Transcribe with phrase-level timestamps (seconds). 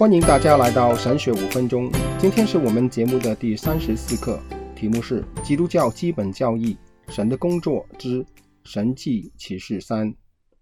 [0.00, 1.92] 欢迎大家来到神学五分钟。
[2.18, 4.40] 今天是我们节目的第三十四课，
[4.74, 6.74] 题目是《基督教基本教义：
[7.08, 8.24] 神的工作之
[8.64, 10.10] 神迹启示三》。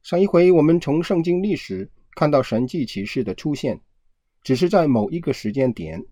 [0.03, 3.81] 上一回我们从圣经历史看到神迹启示的出现，
[4.43, 6.05] 只是在某一个时间点，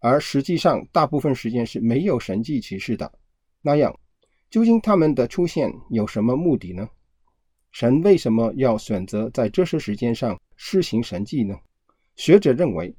[0.00, 3.12] 而实际上大部分时间是没有神迹启示的。
[3.62, 3.96] 那样，
[4.50, 6.88] 究竟他们的出现有什么目的呢？
[7.70, 11.54] 神为什么要选择在这些时间上施行神迹呢？
[12.16, 12.94] 学者认为，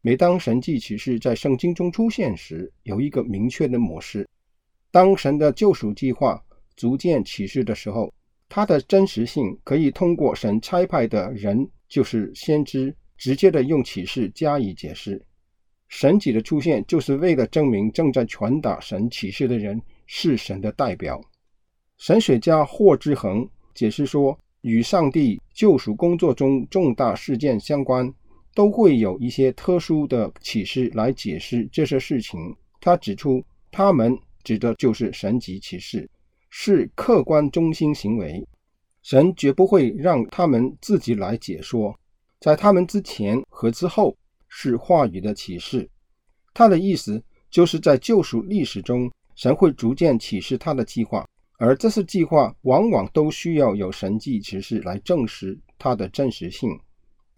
[0.00, 4.26] 每当神迹启示在圣经中出现时，有一个明确的模式。
[4.92, 6.40] 当神的救赎计划
[6.76, 8.12] 逐渐启示的时候，
[8.48, 15.20] 它的真实性可以通过神差派的人，就是先知，直接的用启示加以解释。
[15.88, 21.20] 神迹的出现，就是为了证明正在传达神启示的人是神的代表。
[21.98, 28.12] 神学家霍之恒解释说，与上帝救赎工作中重大事件相关。
[28.60, 32.38] 都会有一些特殊的启示来解释这些事情。
[32.78, 36.06] 他指出，他们指的就是神迹启示，
[36.50, 38.46] 是客观中心行为。
[39.02, 41.98] 神绝不会让他们自己来解说，
[42.38, 44.14] 在他们之前和之后
[44.46, 45.88] 是话语的启示。
[46.52, 56.78] 他的意思就是在救赎历史中，神会逐渐启示他的计划，而这些计划往往都需要有神迹启示来证实它的真实性。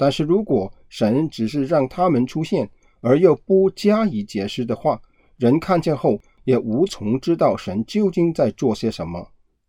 [0.03, 2.69] 但是如果神只是让他们出现，
[3.03, 5.01] 而又不加以解释的话，
[5.37, 9.25] 人看见后也无从知道神究竟在做些什么。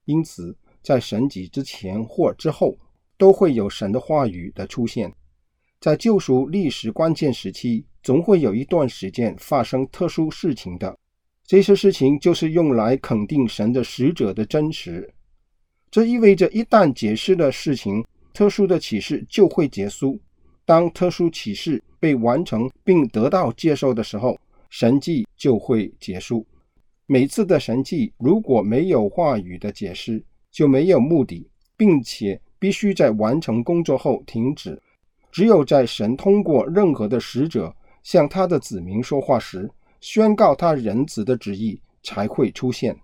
[0.05, 2.75] 因此，在神迹之前或之后，
[3.15, 5.13] 都会有神的话语的出现。
[5.79, 10.97] 在救赎历史关键时期，总会有一段时间发生特殊事情的。
[11.45, 15.13] 这些事情就是用来肯定神的使者的真实。
[15.91, 18.03] 这意味着，一旦解释的事情，
[18.33, 20.19] 特殊的启示就会结束。
[20.65, 24.37] 当特殊启示被完成并得到接受的时候，
[24.69, 26.45] 神迹就会结束。
[27.05, 34.81] 每次的神迹如果没有话语的解释，就没有目的，并且必须在完成工作后停止。
[35.31, 39.69] 只有在神通过任何的使者向他的子民说话时，
[39.99, 42.97] 宣告他仁慈的旨意，才会出现。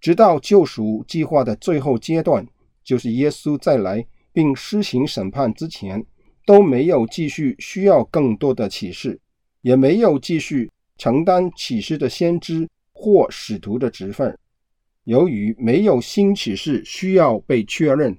[0.00, 2.46] 直到救赎计划的最后阶段，
[2.84, 4.06] 就是耶稣再来。
[4.34, 6.04] 并施行审判之前，
[6.46, 9.18] 都没有继续需要更多的启示，
[9.62, 14.36] 也没有继续承担启示的先知或使徒的职分。
[15.04, 18.16] 由于没有新启示需要被确认，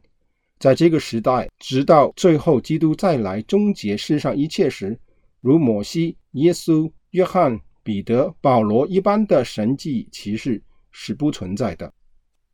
[0.59, 4.97] 在这个时代，直到最后基督再来终结世上一切时，
[5.41, 11.91] 如摩西、耶稣、约翰、彼得、保罗一般的神迹启示是不存在的。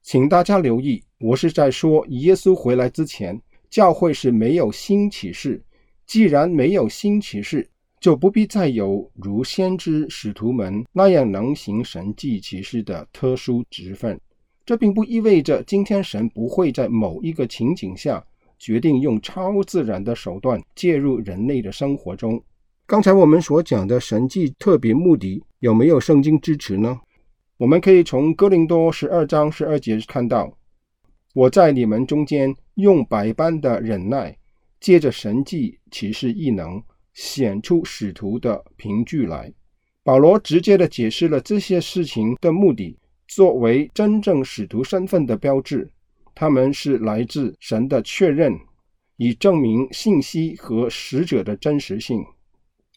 [0.02, 3.40] 请大家留意，我是在说耶稣回来之前。
[3.72, 5.64] 教会是没有新启示，
[6.06, 7.68] 既然没有新启示，
[8.02, 14.20] 就不必再有如先知使徒们那样能行神迹启示的特殊职分。
[14.66, 18.24] 这并不意味着今天神不会在某一个情景下
[18.60, 22.44] 决定用超自然的手段介入人类的生活中。
[22.86, 27.00] 刚才我们所讲的神迹特别目的有没有圣经支持呢？
[27.56, 30.52] 我们可以从哥林多十二章十二节看到。
[31.34, 34.38] 我在你们中间用百般的忍耐，
[34.80, 36.84] 借着神迹启示异能，
[37.14, 39.54] 显出使徒的凭据来。
[40.04, 42.98] 保罗直接的解释了这些事情的目的，
[43.28, 45.90] 作为真正使徒身份的标志。
[46.36, 48.58] 他们是来自神的确认，
[49.18, 52.26] 以证明信息和使者的真实性。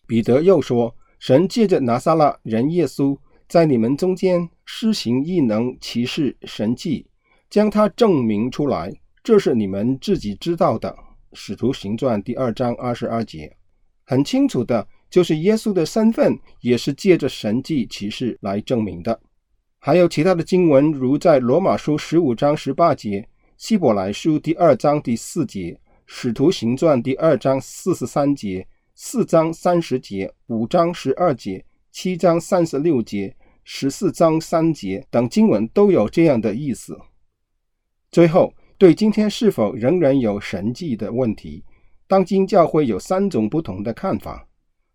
[0.07, 3.17] 彼得又说，神借着拿撒勒人耶稣，
[3.49, 7.07] 在你们中间施行异能、奇事、神迹。
[7.51, 8.93] 将它证明出来，
[9.25, 10.95] 这是你们自己知道的。
[11.33, 13.57] 使徒行传第二章二十二节，
[14.05, 19.19] 很清楚的，就是耶稣的身份也是借着神迹启示来证明的。
[19.79, 23.27] 还有其他的经文，如在罗马书十五章十八节、
[23.57, 33.35] 希伯来书第二章第四节、使徒行传第二章四十三节、四章三十节、五章十二节、七章三十六节、
[33.65, 36.97] 十四章三节等经文都有这样的意思。
[38.13, 38.55] 最后，
[38.85, 41.65] 对今天是否仍然有神迹的问题，
[42.07, 44.47] 当今教会有三种不同的看法。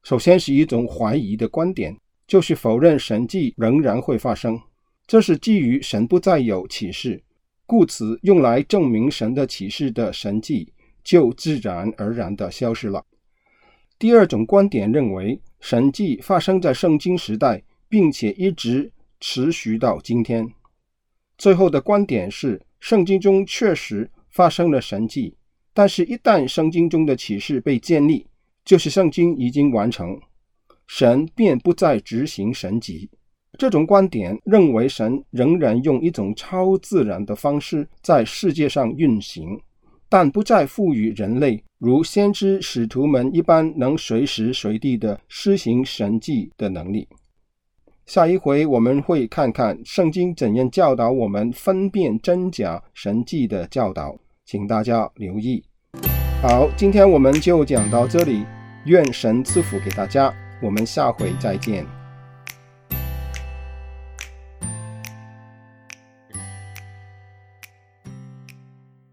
[0.04, 1.98] 首先是一种怀疑的观点，
[2.28, 4.62] 就是否认神迹仍然会发生，
[5.08, 7.24] 这是基于神不再有启示，
[7.66, 10.72] 故此用来证明神的启示的神迹
[11.04, 13.04] 就自然而然地消失了。
[13.98, 20.48] 第二种观点认为，神迹发生在圣经时代，并且一直持续到今天。
[21.40, 25.36] 最后的观点是，圣经中确实发生了神迹，
[25.74, 28.26] 但是，一旦圣经中的启示被建立，
[28.64, 30.20] 就是圣经已经完成，
[30.88, 33.10] 神便不再执行神迹。
[33.58, 39.60] 这种观点认为，神仍然用一种超自然的方式在世界上运行，
[40.08, 47.08] 但不再赋予人类如先知使徒们一般能随时随地的施行神迹的能力。
[48.10, 54.18] 下一回我们会看看圣经怎样教导我们分辨真假神迹的教导，
[54.48, 55.64] 请大家留意。
[56.42, 58.44] 好，今天我们就讲到这里，
[58.86, 61.99] 愿神赐福给大家，我们下回再见。